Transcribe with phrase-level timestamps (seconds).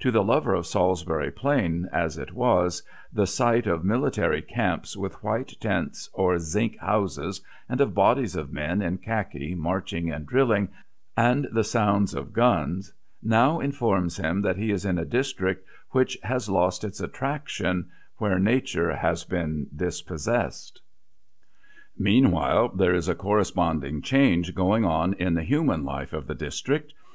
[0.00, 5.22] To the lover of Salisbury Plain as it was, the sight of military camps, with
[5.24, 10.68] white tents or zinc houses, and of bodies of men in khaki marching and drilling,
[11.16, 16.18] and the sound of guns, now informs him that he is in a district which
[16.22, 20.82] has lost its attraction, where nature has been dispossessed.
[21.96, 26.92] Meanwhile, there is a corresponding change going on in the human life of the district.